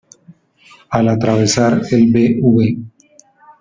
Al 0.89 1.09
atravesar 1.09 1.79
el 1.91 2.07
Bv. 2.11 2.79